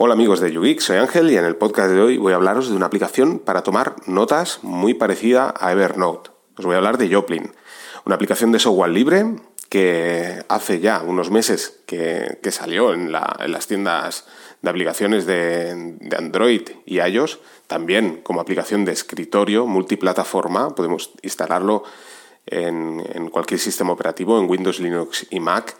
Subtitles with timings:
[0.00, 2.68] Hola amigos de YouGeek, soy Ángel y en el podcast de hoy voy a hablaros
[2.68, 6.30] de una aplicación para tomar notas muy parecida a Evernote.
[6.56, 7.50] Os voy a hablar de Joplin,
[8.04, 9.26] una aplicación de software libre
[9.68, 14.24] que hace ya unos meses que, salió en, las tiendas
[14.62, 21.82] de aplicaciones de, Android y iOS, también como aplicación de escritorio multiplataforma, podemos instalarlo
[22.46, 25.74] en, en cualquier sistema operativo, en Windows, Linux y Mac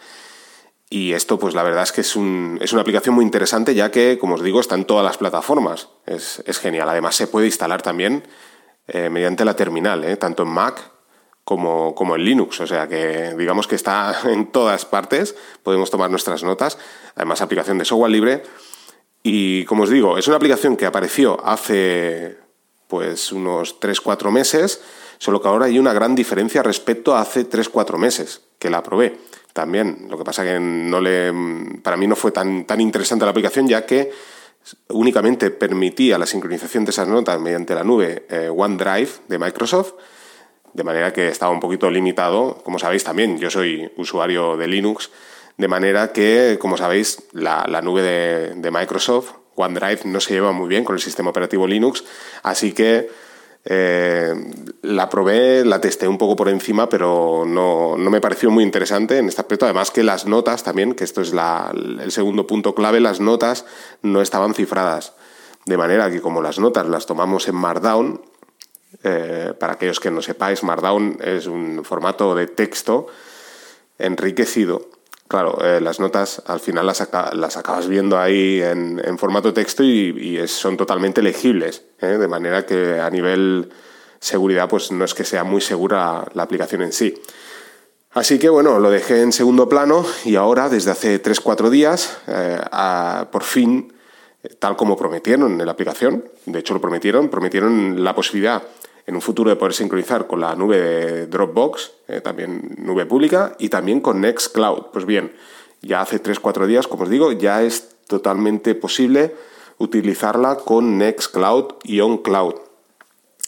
[0.91, 3.91] y esto, pues la verdad es que es, un, es una aplicación muy interesante, ya
[3.91, 5.89] que, como os digo, está en todas las plataformas.
[6.07, 6.89] Es, genial.
[6.89, 8.23] Además, se puede instalar también
[8.87, 10.91] eh, mediante la terminal, eh, tanto en Mac
[11.43, 12.59] como, como, en Linux.
[12.61, 15.35] O sea que, digamos que está en todas partes.
[15.61, 16.79] Podemos tomar nuestras notas.
[17.15, 18.43] Además, aplicación de software libre.
[19.21, 22.39] Y como os digo, es una aplicación que apareció hace
[22.87, 24.81] pues unos 3-4 meses,
[25.19, 29.19] solo que ahora hay una gran diferencia respecto a hace 3-4 meses que la probé
[29.59, 30.07] también.
[30.09, 31.33] Lo que pasa que no le,
[31.83, 34.09] para mí no fue tan, tan interesante la aplicación, ya que
[34.87, 39.95] únicamente permitía la sincronización de esas notas mediante la nube eh, OneDrive de Microsoft,
[40.73, 42.61] de manera que estaba un poquito limitado.
[42.63, 45.09] Como sabéis también, yo soy usuario de Linux,
[45.57, 50.69] de manera que, como sabéis, la, nube de, de Microsoft, OneDrive, no se lleva muy
[50.69, 52.05] bien con el sistema operativo Linux,
[52.43, 53.09] así que
[53.65, 54.33] eh,
[54.81, 59.27] la probé, la testé un poco por encima, pero no, me pareció muy interesante en
[59.27, 59.65] este aspecto.
[59.65, 63.65] Además que las notas también, que esto es el segundo punto clave, las notas
[64.01, 65.13] no estaban cifradas.
[65.65, 68.21] De manera que como las notas las tomamos en Markdown,
[69.03, 73.07] eh, para aquellos que no sepáis, Markdown es un formato de texto
[73.99, 74.89] enriquecido
[75.29, 80.45] claro, eh, las notas al final las, las acabas viendo ahí en, formato texto y,
[80.47, 82.17] son totalmente legibles, ¿eh?
[82.17, 83.69] de manera que a nivel
[84.19, 87.13] seguridad pues no es que sea muy segura la aplicación en sí.
[88.11, 92.59] Así que bueno, lo dejé en segundo plano y ahora, desde hace 3-4 días, eh,
[93.31, 93.93] por fin,
[94.57, 98.63] tal como prometieron en la aplicación, de hecho lo prometieron, prometieron la posibilidad
[99.09, 103.55] en un futuro de poder sincronizar con la nube de Dropbox, eh, también nube pública,
[103.57, 104.91] y también con Nextcloud.
[104.93, 105.33] Pues bien,
[105.81, 109.35] ya hace 3-4 días, como os digo, ya es totalmente posible
[109.79, 112.53] utilizarla con Nextcloud y OnCloud.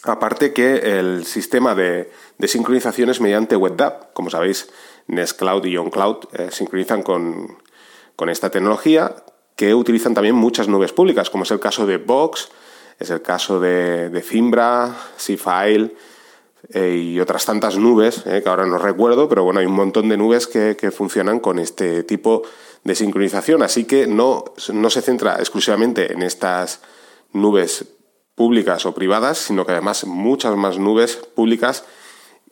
[0.02, 2.10] Aparte que el sistema de,
[2.44, 4.12] sincronización es mediante WebDAV.
[4.14, 4.68] Como sabéis,
[5.06, 7.58] Nextcloud y OnCloud eh, sincronizan con,
[8.16, 9.14] con esta tecnología
[9.54, 12.48] que utilizan también muchas nubes públicas, como es el caso de Box,
[13.02, 15.92] es el caso de, de Zimbra, Seafile
[16.68, 20.08] eh, y otras tantas nubes, eh, que ahora no recuerdo, pero bueno, hay un montón
[20.08, 22.42] de nubes que, funcionan con este tipo
[22.84, 23.62] de sincronización.
[23.62, 26.80] Así que no, no se centra exclusivamente en estas
[27.32, 27.84] nubes
[28.34, 31.84] públicas o privadas, sino que además muchas más nubes públicas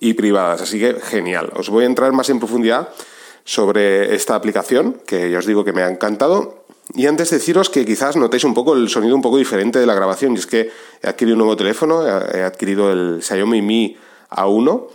[0.00, 0.62] y privadas.
[0.62, 1.52] Así que genial.
[1.54, 2.88] Os voy a entrar más en profundidad
[3.44, 6.59] sobre esta aplicación, que ya os digo que me ha encantado
[6.94, 9.94] y antes deciros que quizás notéis un poco el sonido un poco diferente de la
[9.94, 10.70] grabación, y es que
[11.02, 13.96] he adquirido un nuevo teléfono, he adquirido el Xiaomi Mi
[14.30, 14.88] A1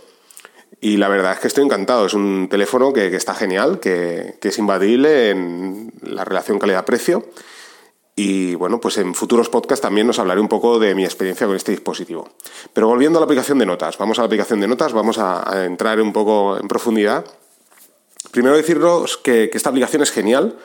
[0.80, 2.06] y la verdad es que estoy encantado.
[2.06, 7.24] Es un teléfono que, está genial, que, es invadible en la relación calidad-precio.
[8.14, 11.56] Y bueno, pues en futuros podcasts también os hablaré un poco de mi experiencia con
[11.56, 12.28] este dispositivo.
[12.72, 15.64] Pero volviendo a la aplicación de notas, vamos a la aplicación de notas, vamos a,
[15.64, 17.26] entrar un poco en profundidad.
[18.30, 20.56] Primero deciros que esta aplicación es genial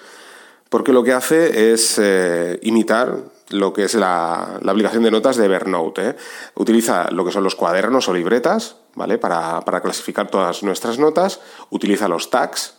[0.72, 3.18] porque lo que hace es eh, imitar
[3.50, 6.12] lo que es la, aplicación de notas de Evernote.
[6.12, 6.16] ¿eh?
[6.56, 9.18] Utiliza lo que son los cuadernos o libretas, ¿vale?
[9.18, 12.78] Para, clasificar todas nuestras notas, utiliza los tags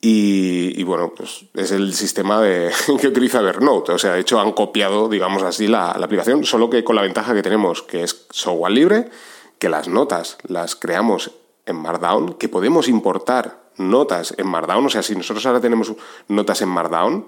[0.00, 2.70] y, bueno, pues es el sistema de,
[3.00, 3.90] que utiliza Evernote.
[3.90, 7.34] O sea, de hecho han copiado, digamos así, la aplicación, solo que con la ventaja
[7.34, 9.10] que tenemos, que es software libre,
[9.58, 11.32] que las notas las creamos
[11.66, 15.92] en Markdown, que podemos importar notas en Markdown, o sea, si nosotros ahora tenemos
[16.28, 17.26] notas en Markdown,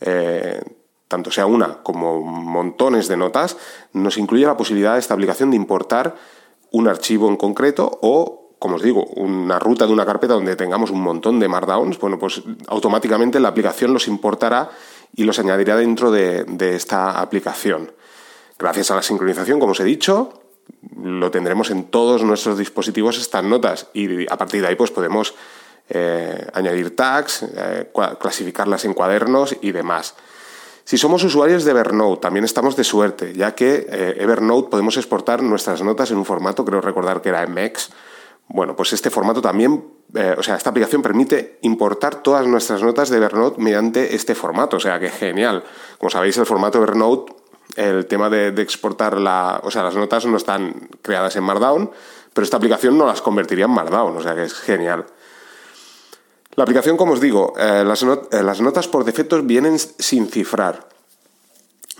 [0.00, 0.60] eh,
[1.08, 3.56] tanto sea una como montones de notas,
[3.92, 6.16] nos incluye la posibilidad de esta aplicación de importar
[6.70, 10.90] un archivo en concreto o, como os digo, una ruta de una carpeta donde tengamos
[10.90, 14.70] un montón de Markdowns, bueno, pues automáticamente la aplicación los importará
[15.16, 17.92] y los añadirá dentro de, de esta aplicación.
[18.58, 20.42] Gracias a la sincronización, como os he dicho,
[21.02, 25.34] lo tendremos en todos nuestros dispositivos estas notas y a partir de ahí pues podemos
[25.90, 27.90] eh, añadir tags, eh,
[28.20, 30.14] clasificarlas en cuadernos y demás.
[30.84, 35.42] Si somos usuarios de Evernote, también estamos de suerte, ya que eh, Evernote podemos exportar
[35.42, 37.90] nuestras notas en un formato, creo recordar que era MX.
[38.48, 39.84] Bueno, pues este formato también,
[40.38, 44.80] o sea, esta aplicación permite importar todas nuestras notas de Evernote mediante este formato, o
[44.80, 45.62] sea, que genial.
[45.98, 47.34] Como sabéis, el formato Evernote,
[47.76, 51.90] el tema de, de exportar la, o sea, las notas no están creadas en Markdown,
[52.32, 55.04] pero esta aplicación no las convertiría en Markdown, o sea, que es genial.
[56.54, 60.88] La aplicación, como os digo, eh, las, eh, las, notas por defecto vienen sin cifrar.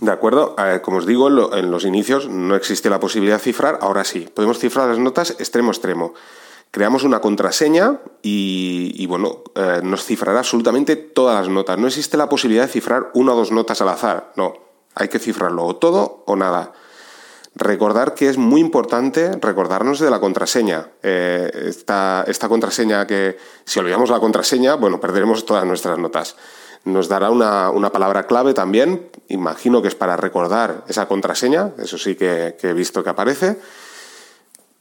[0.00, 0.56] ¿De acuerdo?
[0.58, 4.28] Eh, como os digo, en los inicios no existe la posibilidad de cifrar, ahora sí.
[4.32, 6.14] Podemos cifrar las notas extremo extremo.
[6.70, 9.42] Creamos una contraseña y, bueno,
[9.82, 11.78] nos cifrará absolutamente todas las notas.
[11.78, 14.52] No existe la posibilidad de cifrar una o dos notas al azar, no.
[14.94, 16.72] Hay que cifrarlo o todo o nada.
[17.58, 20.90] Recordar que es muy importante recordarnos de la contraseña.
[21.02, 26.36] Eh, esta, contraseña que, si olvidamos la contraseña, bueno, perderemos todas nuestras notas.
[26.84, 32.14] Nos dará una, palabra clave también, imagino que es para recordar esa contraseña, eso sí
[32.14, 33.56] que he visto que aparece.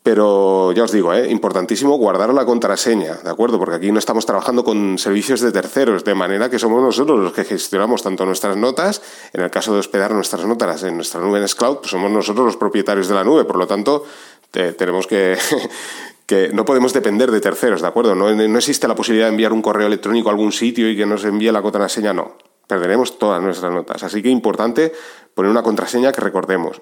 [0.08, 1.30] Pero ya os digo, ¿eh?
[1.30, 3.60] importantísimo guardar la contraseña, ¿de acuerdo?
[3.60, 7.34] Porque aquí no estamos trabajando con servicios de terceros, de manera que somos nosotros los
[7.34, 9.02] que gestionamos tanto nuestras notas,
[9.34, 12.46] en el caso de hospedar nuestras notas en nuestra nube en Scloud, pues somos nosotros
[12.46, 14.06] los propietarios de la nube, por lo tanto,
[14.50, 15.38] tenemos que,
[16.26, 18.16] que no podemos depender de terceros, ¿de acuerdo?
[18.16, 21.06] No, no existe la posibilidad de enviar un correo electrónico a algún sitio y que
[21.06, 22.38] nos envíe la contraseña, no.
[22.66, 24.04] Perderemos todas nuestras notas.
[24.04, 24.94] Así que importante
[25.36, 26.82] poner una contraseña que recordemos.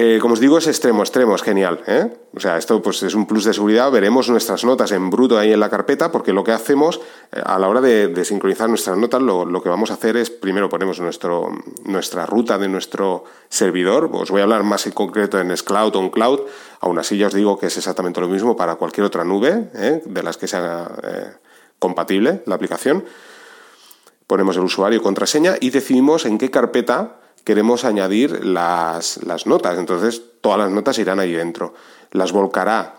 [0.00, 1.82] Eh, como os digo, es extremo, extremo, es genial.
[1.88, 2.06] ¿eh?
[2.32, 3.90] O sea, esto pues, es un plus de seguridad.
[3.90, 7.00] Veremos nuestras notas en bruto ahí en la carpeta, porque lo que hacemos
[7.32, 10.68] eh, a la hora de, sincronizar nuestras notas, lo, que vamos a hacer es primero
[10.68, 14.08] ponemos nuestra ruta de nuestro servidor.
[14.12, 16.42] Os voy a hablar más en concreto en Scloud o en Cloud.
[16.78, 19.52] Aún así, ya os digo que es exactamente lo mismo para cualquier otra nube
[20.04, 21.40] de las que sea
[21.80, 23.04] compatible la aplicación.
[24.28, 27.16] Ponemos el usuario y contraseña y decidimos en qué carpeta
[27.48, 29.78] queremos añadir las, notas.
[29.78, 31.72] Entonces, todas las notas irán ahí dentro.
[32.10, 32.96] Las volcará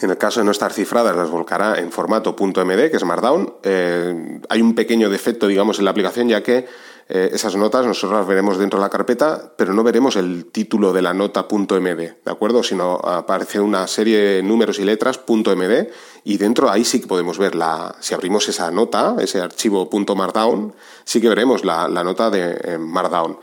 [0.00, 3.56] en el caso de no estar cifradas, las volcará en formato .md, que es Markdown.
[3.62, 6.66] Eh, hay un pequeño defecto, digamos, en la aplicación, ya que
[7.08, 10.92] eh, esas notas nosotros las veremos dentro de la carpeta, pero no veremos el título
[10.92, 12.62] de la nota .md, ¿de acuerdo?
[12.62, 15.88] Sino aparece una serie de números y letras .md
[16.24, 20.74] y dentro ahí sí que podemos ver la, si abrimos esa nota, ese archivo .markdown,
[21.04, 23.38] sí que veremos la, nota de eh, Markdown.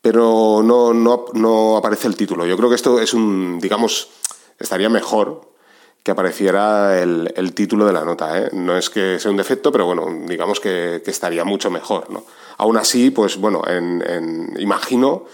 [0.00, 2.44] Pero no, no, no aparece el título.
[2.44, 4.08] Yo creo que esto es un, digamos,
[4.58, 5.53] estaría mejor
[6.04, 8.38] que apareciera el, título de la nota.
[8.38, 8.50] ¿eh?
[8.52, 12.10] No es que sea un defecto, pero bueno, digamos que, estaría mucho mejor.
[12.10, 12.24] ¿no?
[12.58, 15.24] Aún así, pues bueno, en, imagino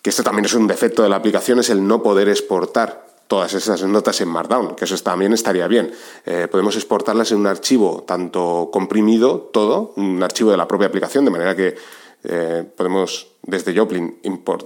[0.00, 3.52] que esto también es un defecto de la aplicación, es el no poder exportar todas
[3.52, 5.92] esas notas en Markdown, que eso también estaría bien.
[6.24, 11.26] Eh, podemos exportarlas en un archivo tanto comprimido, todo, un archivo de la propia aplicación,
[11.26, 11.76] de manera que
[12.24, 14.18] eh, podemos desde Joplin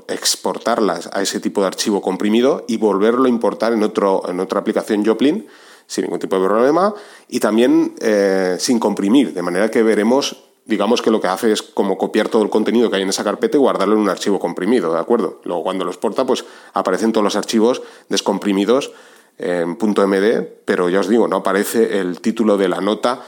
[0.09, 4.61] exportarlas a ese tipo de archivo comprimido y volverlo a importar en, otro, en otra
[4.61, 5.47] aplicación Joplin
[5.87, 6.95] sin ningún tipo de problema
[7.29, 11.63] y también eh, sin comprimir, de manera que veremos, digamos que lo que hace es
[11.63, 14.39] como copiar todo el contenido que hay en esa carpeta y guardarlo en un archivo
[14.39, 15.41] comprimido, ¿de acuerdo?
[15.45, 18.93] Luego cuando lo exporta, pues aparecen todos los archivos descomprimidos
[19.39, 23.25] en .md, pero ya os digo, no aparece el título de la nota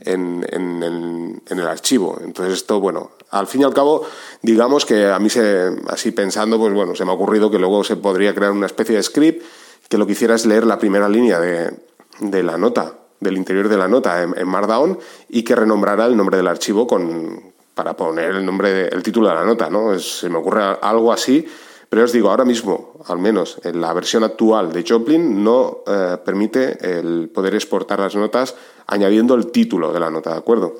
[0.00, 2.18] en, en, el archivo.
[2.22, 4.06] Entonces esto, bueno, al fin y al cabo,
[4.42, 7.84] digamos que a mí, se, así pensando, pues bueno, se me ha ocurrido que luego
[7.84, 9.44] se podría crear una especie de script
[9.88, 11.72] que lo que hiciera es leer la primera línea de,
[12.20, 14.98] de la nota, del interior de la nota en, Markdown
[15.28, 19.34] y que renombrara el nombre del archivo con, para poner el nombre, el título de
[19.34, 19.98] la nota, ¿no?
[19.98, 21.46] se me ocurre algo así,
[21.88, 26.18] pero os digo, ahora mismo, al menos en la versión actual de Joplin, no eh,
[26.22, 28.54] permite el poder exportar las notas
[28.86, 30.74] añadiendo el título de la nota, ¿de acuerdo?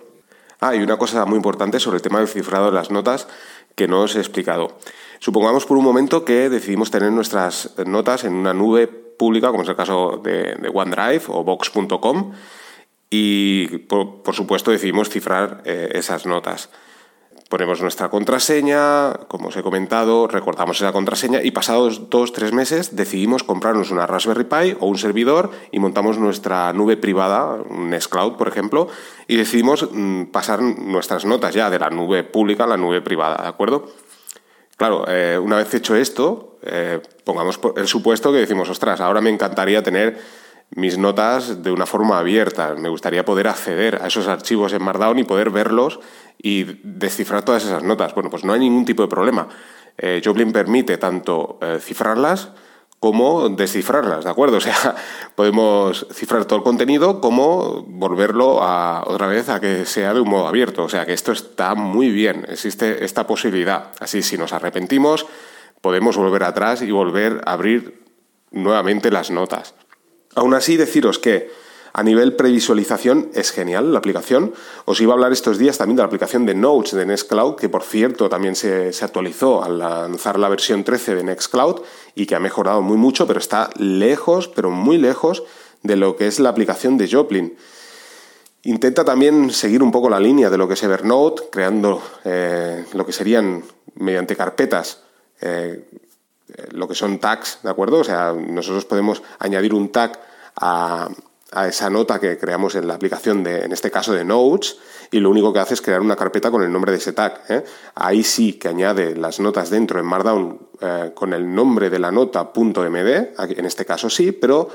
[0.61, 3.27] Ah, y una cosa muy importante sobre el tema del cifrado de las notas
[3.75, 4.77] que no os he explicado.
[5.21, 9.69] Supongamos por un momento que decidimos tener nuestras notas en una nube pública, como es
[9.69, 12.33] el caso de, OneDrive o Box.com,
[13.09, 16.69] y por, supuesto decidimos cifrar eh, esas notas
[17.49, 22.95] ponemos nuestra contraseña, como os he comentado, recordamos esa contraseña y pasados dos, tres meses
[22.95, 28.37] decidimos comprarnos una Raspberry Pi o un servidor y montamos nuestra nube privada, un Nextcloud,
[28.37, 28.89] por ejemplo,
[29.27, 33.43] y decidimos mm, pasar nuestras notas ya de la nube pública a la nube privada,
[33.43, 33.89] ¿de acuerdo?
[34.77, 39.31] Claro, eh, una vez hecho esto, eh, pongamos el supuesto que decimos, ostras, ahora me
[39.31, 40.19] encantaría tener
[40.71, 42.75] mis notas de una forma abierta.
[42.75, 46.01] Me gustaría poder acceder a esos archivos en Markdown y poder verlos
[46.41, 48.15] y descifrar todas esas notas.
[48.15, 49.49] Bueno, pues no hay ningún tipo de problema.
[49.97, 52.51] Eh, Joplin permite tanto eh, cifrarlas
[53.01, 54.57] como descifrarlas, ¿de acuerdo?
[54.59, 54.97] O sea,
[55.35, 60.29] podemos cifrar todo el contenido como volverlo a, otra vez a que sea de un
[60.29, 60.85] modo abierto.
[60.85, 63.93] O sea, que esto está muy bien, existe esta posibilidad.
[64.01, 65.27] Así, si nos arrepentimos,
[65.81, 68.03] podemos volver atrás y volver a abrir
[68.51, 69.75] nuevamente las notas.
[70.35, 71.51] Aún así, deciros que
[71.93, 74.53] a nivel previsualización es genial la aplicación.
[74.85, 77.69] Os iba a hablar estos días también de la aplicación de Notes de Nextcloud, que
[77.69, 81.81] por cierto también se, actualizó al lanzar la versión 13 de Nextcloud
[82.15, 85.43] y que ha mejorado muy mucho, pero está lejos, pero muy lejos
[85.83, 87.57] de lo que es la aplicación de Joplin.
[88.63, 93.07] Intenta también seguir un poco la línea de lo que es Evernote, creando eh, lo
[93.07, 95.03] que serían mediante carpetas
[95.41, 95.85] eh,
[96.73, 97.99] lo que son tags, ¿de acuerdo?
[97.99, 100.21] O sea, nosotros podemos añadir un tag
[100.57, 101.09] a,
[101.67, 104.77] esa nota que creamos en la aplicación de, en este caso de Notes,
[105.11, 107.43] y lo único que hace es crear una carpeta con el nombre de ese tag.
[107.49, 107.65] ¿eh?
[107.95, 110.69] Ahí sí que añade las notas dentro en Markdown
[111.15, 114.69] con el nombre de la nota .md, en este caso sí, pero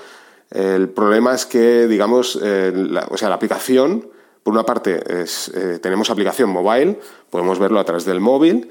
[0.53, 2.71] el problema es que, digamos, eh,
[3.09, 4.07] o sea, la aplicación,
[4.43, 6.99] por una parte, es, eh, tenemos aplicación mobile,
[7.31, 8.69] podemos verlo a través del móvil,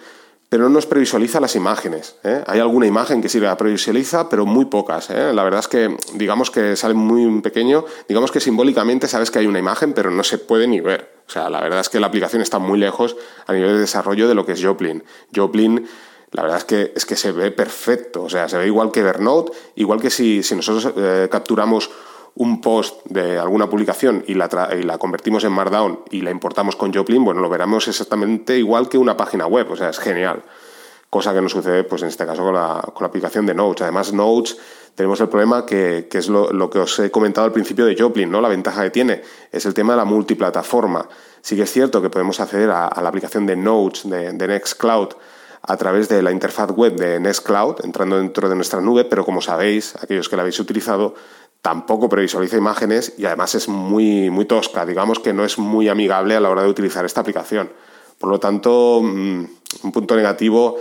[0.53, 2.17] pero no nos previsualiza las imágenes.
[2.25, 2.45] ¿eh?
[2.47, 5.09] Hay alguna imagen que sí la previsualiza, pero muy pocas.
[5.09, 9.47] La verdad es que, digamos que sale muy pequeño, digamos que simbólicamente sabes que hay
[9.47, 11.11] una imagen, pero no se puede ni ver.
[11.27, 13.17] O sea, la verdad es que la aplicación está muy lejos
[13.47, 15.03] a nivel de desarrollo de lo que es Joplin.
[15.35, 15.89] Joplin
[16.33, 19.01] la verdad es que, es que se ve perfecto, o sea, se ve igual que
[19.01, 21.91] Evernote, igual que si, si nosotros eh, capturamos
[22.35, 24.49] un post de alguna publicación y la,
[24.79, 28.89] y la, convertimos en Markdown y la importamos con Joplin, bueno, lo veremos exactamente igual
[28.89, 30.43] que una página web, o sea, es genial.
[31.11, 33.83] Cosa que no sucede, pues en este caso, con la, con la aplicación de Notes.
[33.83, 34.57] Además, Notes
[34.95, 37.95] tenemos el problema que, que es lo, lo, que os he comentado al principio de
[37.99, 38.41] Joplin, ¿no?
[38.41, 41.07] La ventaja que tiene es el tema de la multiplataforma.
[41.43, 45.11] Sí que es cierto que podemos acceder a, la aplicación de Notes de, de Nextcloud
[45.65, 49.41] a través de la interfaz web de Nextcloud, entrando dentro de nuestra nube, pero como
[49.41, 51.15] sabéis, aquellos que la habéis utilizado,
[51.62, 56.35] tampoco previsualiza imágenes y además es muy, muy tosca, digamos que no es muy amigable
[56.35, 57.71] a la hora de utilizar esta aplicación.
[58.19, 59.45] Por lo tanto, mm,
[59.85, 60.78] un punto negativo,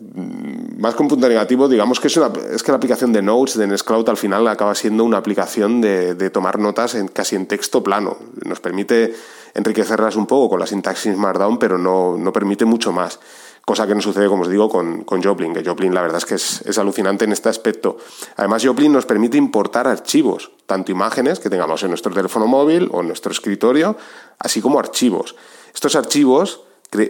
[0.00, 3.22] mm, más que un punto negativo, digamos que es, una, es que la aplicación de
[3.22, 7.46] Notes de Nextcloud al final acaba siendo una aplicación de, tomar notas en, casi en
[7.46, 8.18] texto plano.
[8.44, 9.14] Nos permite
[9.54, 13.20] enriquecerlas un poco con la sintaxis Markdown, pero no, no permite mucho más
[13.64, 16.24] cosa que no sucede, como os digo, con, con Joplin, que Joplin la verdad es
[16.24, 17.98] que es, alucinante en este aspecto.
[18.36, 23.00] Además, Joplin nos permite importar archivos, tanto imágenes que tengamos en nuestro teléfono móvil o
[23.00, 23.96] en nuestro escritorio,
[24.38, 25.36] así como archivos.
[25.74, 26.62] Estos archivos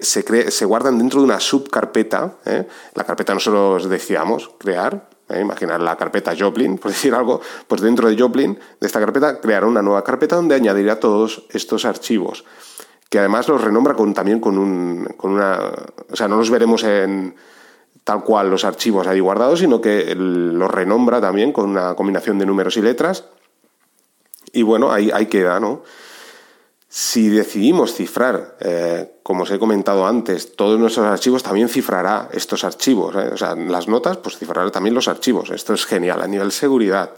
[0.02, 2.66] se, se guardan dentro de una subcarpeta, ¿eh?
[2.94, 5.40] la carpeta nosotros decíamos crear, ¿eh?
[5.40, 9.64] imaginar la carpeta Joplin, por decir algo, pues dentro de Joplin, de esta carpeta, crear
[9.64, 12.44] una nueva carpeta donde añadirá todos estos archivos
[13.10, 15.58] que además los renombra con, también con, un, con una...
[16.10, 17.34] O sea, no los veremos en
[18.04, 22.46] tal cual los archivos ahí guardados, sino que los renombra también con una combinación de
[22.46, 23.24] números y letras.
[24.52, 25.82] Y bueno, ahí, ahí queda, ¿no?
[26.88, 32.62] Si decidimos cifrar, eh, como os he comentado antes, todos nuestros archivos, también cifrará estos
[32.64, 33.14] archivos.
[33.16, 33.30] ¿eh?
[33.32, 35.50] O sea, las notas, pues cifrará también los archivos.
[35.50, 37.10] Esto es genial a nivel seguridad.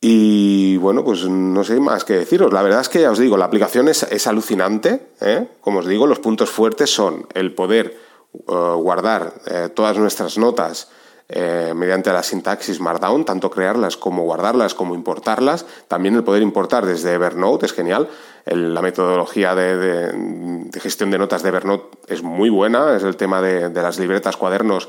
[0.00, 2.52] Y bueno, pues no sé más que deciros.
[2.52, 5.08] La verdad es que ya os digo, la aplicación es, alucinante.
[5.20, 5.48] ¿eh?
[5.60, 7.96] Como os digo, los puntos fuertes son el poder
[8.34, 10.90] eh, guardar eh, todas nuestras notas
[11.30, 15.66] mediante la sintaxis Markdown, tanto crearlas como guardarlas, como importarlas.
[15.86, 18.08] También el poder importar desde Evernote es genial.
[18.46, 22.96] la metodología de, gestión de notas de Evernote es muy buena.
[22.96, 24.88] Es el tema de, las libretas, cuadernos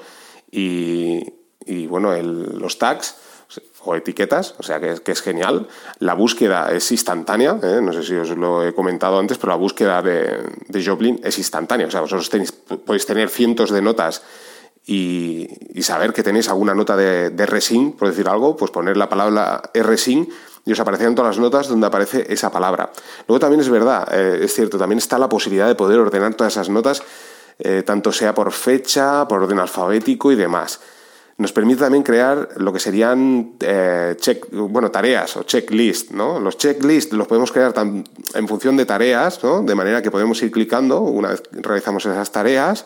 [0.49, 1.27] y,
[1.87, 3.17] bueno, los tags
[3.83, 5.67] o etiquetas, o sea que, es genial.
[5.99, 7.79] La búsqueda es instantánea, ¿eh?
[7.81, 11.87] no sé si os lo he comentado antes, pero la búsqueda de, Joplin es instantánea.
[11.87, 12.29] O sea, vosotros
[12.85, 14.21] podéis tener cientos de notas
[14.85, 15.47] y,
[15.81, 19.61] saber que tenéis alguna nota de, de RSIN, por decir algo, pues poner la palabra
[19.73, 20.29] RSIN
[20.65, 22.91] y os aparecerán todas las notas donde aparece esa palabra.
[23.27, 26.53] Luego también es verdad, eh, es cierto, también está la posibilidad de poder ordenar todas
[26.53, 27.01] esas notas,
[27.57, 30.79] eh, tanto sea por fecha, por orden alfabético y demás
[31.39, 34.15] nos permite también crear lo que serían eh,
[34.51, 36.11] bueno, tareas o checklist.
[36.11, 36.37] ¿no?
[36.37, 37.73] Los checklists los podemos crear
[38.33, 39.61] en función de tareas, ¿no?
[39.61, 42.85] de manera que podemos ir clicando una vez realizamos esas tareas,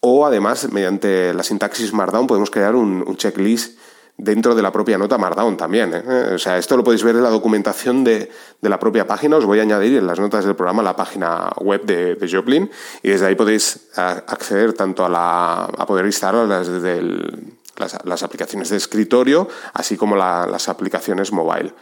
[0.00, 3.78] o además, mediante la sintaxis Markdown, podemos crear un, checklist
[4.18, 5.94] dentro de la propia nota Markdown también.
[5.94, 6.32] ¿eh?
[6.34, 8.30] O sea, esto lo podéis ver en la documentación de,
[8.62, 9.36] la propia página.
[9.36, 12.68] Os voy a añadir en las notas del programa la página web de, Joplin
[13.04, 18.70] y desde ahí podéis acceder tanto a, la, a poder instalarlas desde el, las, aplicaciones
[18.70, 21.72] de escritorio, así como las aplicaciones mobile.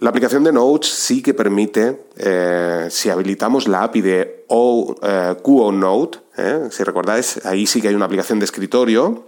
[0.00, 5.36] La aplicación de Notes sí que permite, eh, si habilitamos la API de o, eh,
[5.42, 9.26] QoNote, eh, si recordáis, ahí sí que hay una aplicación de escritorio,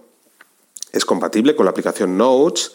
[0.91, 2.73] es compatible con la aplicación Notes,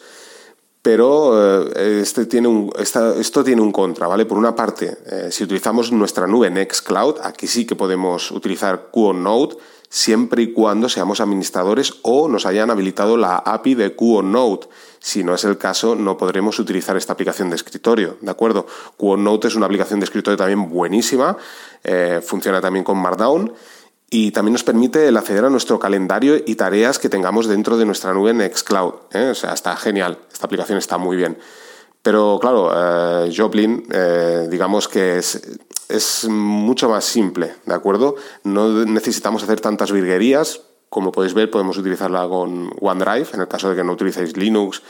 [0.80, 4.26] pero este tiene un, esto tiene un contra, ¿vale?
[4.26, 4.96] Por una parte,
[5.30, 9.56] si utilizamos nuestra nube Nextcloud, aquí sí que podemos utilizar QoNote,
[9.88, 14.68] siempre y cuando seamos administradores o nos hayan habilitado la API de QoNote.
[15.00, 18.66] Si no es el caso, no podremos utilizar esta aplicación de escritorio, ¿de acuerdo?
[18.96, 21.36] QoNote es una aplicación de escritorio también buenísima,
[21.84, 23.52] eh, funciona también con Markdown
[24.10, 27.84] y también nos permite el acceder a nuestro calendario y tareas que tengamos dentro de
[27.84, 28.94] nuestra nube Nextcloud.
[29.12, 29.28] ¿eh?
[29.30, 31.38] O sea, está genial, esta aplicación está muy bien.
[32.08, 38.14] Pero claro, eh, Joplin, eh, digamos que es, mucho más simple, ¿de acuerdo?
[38.44, 40.62] No necesitamos hacer tantas virguerías.
[40.88, 43.28] Como podéis ver, podemos utilizarla con OneDrive.
[43.34, 44.80] En el caso de que no utilicéis Linux,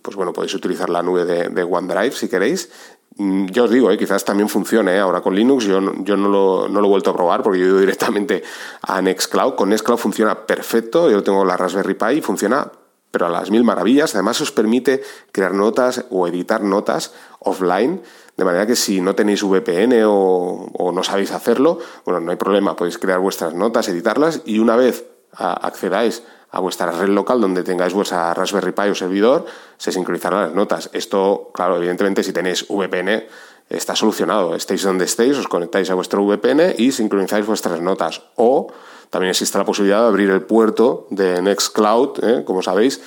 [0.00, 2.70] pues bueno, podéis utilizar la nube de, OneDrive si queréis.
[3.16, 5.64] Mm, yo os digo, eh, quizás también funcione ahora con Linux.
[5.64, 8.44] Yo, yo no, lo, no, lo, he vuelto a probar porque yo he ido directamente
[8.82, 9.56] a Nextcloud.
[9.56, 11.10] Con Nextcloud funciona perfecto.
[11.10, 12.70] Yo tengo la Raspberry Pi y funciona
[13.10, 14.14] pero a las mil maravillas.
[14.14, 15.02] Además os permite
[15.32, 18.02] crear notas o editar notas offline,
[18.36, 22.76] de manera que si no tenéis VPN o, no sabéis hacerlo, bueno, no hay problema,
[22.76, 27.94] podéis crear vuestras notas, editarlas y una vez accedáis a vuestra red local donde tengáis
[27.94, 29.46] vuestra Raspberry Pi o servidor,
[29.78, 30.90] se sincronizarán las notas.
[30.92, 33.24] Esto, claro, evidentemente si tenéis VPN
[33.68, 34.54] está solucionado.
[34.54, 38.22] Estéis donde estéis, os conectáis a vuestro VPN y sincronizáis vuestras notas.
[38.36, 38.72] O
[39.10, 42.44] también existe la posibilidad de abrir el puerto de Nextcloud, ¿eh?
[42.44, 43.00] como sabéis,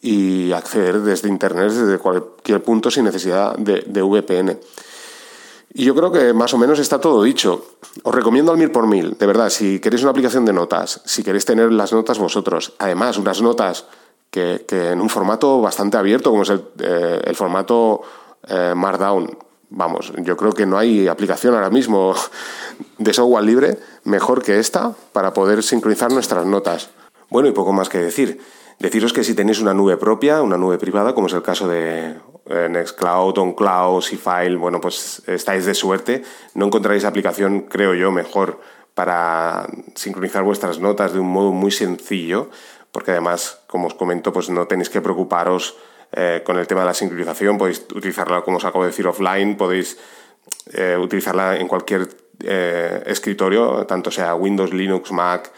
[0.00, 4.58] y acceder desde Internet, desde cualquier punto, sin necesidad de, VPN.
[5.72, 7.66] Y yo creo que más o menos está todo dicho.
[8.02, 11.22] Os recomiendo al mil por mil, de verdad, si queréis una aplicación de notas, si
[11.22, 13.86] queréis tener las notas vosotros, además unas notas
[14.30, 18.02] que, en un formato bastante abierto, como es el, eh, formato
[18.48, 19.38] eh, Markdown,
[19.70, 22.14] vamos, yo creo que no hay aplicación ahora mismo
[22.98, 26.90] de software libre mejor que esta para poder sincronizar nuestras notas.
[27.28, 28.40] Bueno, y poco más que decir.
[28.78, 32.16] Deciros que si tenéis una nube propia, una nube privada, como es el caso de
[32.48, 36.22] Nextcloud, OnCloud, File, bueno, pues estáis de suerte.
[36.54, 38.60] No encontraréis aplicación, creo yo, mejor
[38.96, 42.48] para sincronizar vuestras notas de un modo muy sencillo,
[42.92, 45.76] porque además, como os comento, pues no tenéis que preocuparos
[46.12, 49.54] eh, con el tema de la sincronización, podéis utilizarla, como os acabo de decir, offline,
[49.54, 49.98] podéis
[50.72, 52.08] eh, utilizarla en cualquier
[52.40, 55.52] eh, escritorio, tanto sea Windows, Linux, Mac,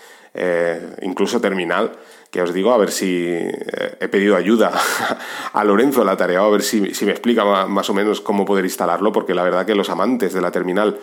[1.02, 1.92] incluso terminal,
[2.30, 4.72] que os digo, a ver si he pedido ayuda
[5.52, 9.12] a Lorenzo la tarea, a ver si, me explica más o menos cómo poder instalarlo,
[9.12, 10.98] porque la verdad que los amantes de la terminal,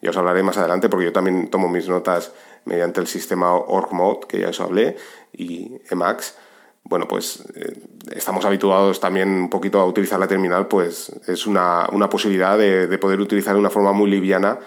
[0.00, 2.32] ya os hablaré más adelante, porque yo también tomo mis notas
[2.64, 4.96] mediante el sistema OrgMode, que ya os hablé,
[5.32, 6.36] y Emacs,
[6.84, 7.78] bueno, pues eh,
[8.14, 13.20] estamos habituados también un poquito a utilizar la terminal, pues es una, posibilidad de, poder
[13.20, 14.58] utilizar de una forma muy liviana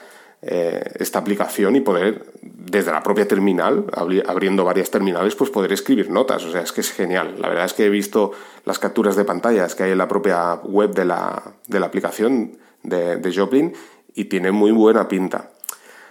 [0.46, 3.86] eh, esta aplicación y poder, desde la propia terminal,
[4.28, 6.44] abriendo varias terminales, pues poder escribir notas.
[6.46, 7.36] O sea, es que es genial.
[7.40, 8.32] La verdad es que he visto
[8.66, 13.34] las capturas de pantallas que hay en la propia web de la, aplicación de, de
[13.34, 13.74] Joplin
[14.14, 15.50] y tiene muy buena pinta.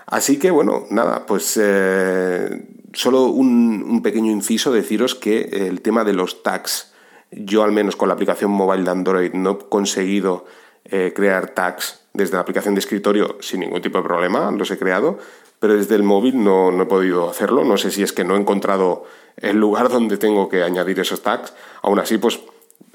[0.06, 6.12] Así que bueno, nada, pues eh, solo un, pequeño inciso, deciros que el tema de
[6.12, 6.92] los tags,
[7.30, 10.44] yo al menos con la aplicación móvil de Android no he conseguido
[10.84, 14.78] eh, crear tags desde la aplicación de escritorio sin ningún tipo de problema, los he
[14.78, 15.18] creado,
[15.58, 18.40] pero desde el móvil no, he podido hacerlo, no sé si es que no he
[18.40, 19.04] encontrado
[19.36, 22.40] el lugar donde tengo que añadir esos tags, aún así pues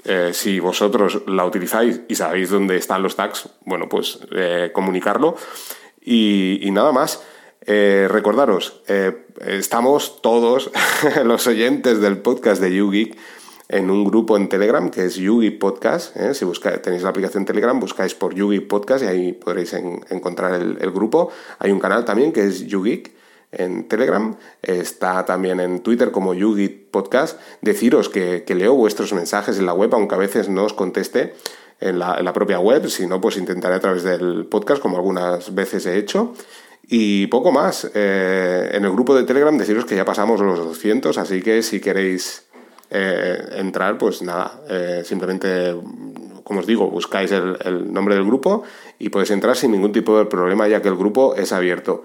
[0.04, 4.20] eh, si vosotros la utilizáis y sabéis dónde están los tags, bueno, pues
[4.72, 5.36] comunicarlo.
[6.10, 7.22] Y, nada más.
[7.70, 10.70] Eh, recordaros, eh, estamos todos
[11.24, 13.14] los oyentes del podcast de YouGeek
[13.68, 16.16] en un grupo en Telegram que es YouGeek Podcast.
[16.16, 16.34] ¿eh?
[16.34, 20.90] Si buscáis, tenéis la aplicación Telegram, buscáis por YouGeek Podcast y ahí podréis encontrar el,
[20.90, 21.30] grupo.
[21.58, 23.12] Hay un canal también que es YouGeek
[23.52, 27.38] en Telegram, está también en Twitter como YouGeek Podcast.
[27.60, 31.34] Deciros que, que leo vuestros mensajes en la web, aunque a veces no os conteste
[31.80, 35.86] en la, propia web, si no, pues intentaré a través del podcast, como algunas veces
[35.86, 36.34] he hecho.
[36.90, 37.90] Y poco más.
[37.94, 41.80] Eh, en el grupo de Telegram deciros que ya pasamos los 200, así que si
[41.80, 42.47] queréis
[42.90, 45.74] eh, entrar, pues nada, eh, simplemente,
[46.42, 48.64] como os digo, buscáis el, nombre del grupo
[48.98, 52.04] y podéis entrar sin ningún tipo de problema, ya que el grupo es abierto.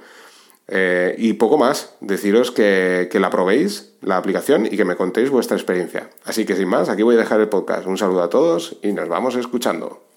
[0.67, 5.29] Eh, y poco más, deciros que, que la probéis, la aplicación, y que me contéis
[5.29, 6.09] vuestra experiencia.
[6.25, 7.87] Así que sin más, aquí voy a dejar el podcast.
[7.87, 10.03] Un saludo a todos y nos vamos escuchando.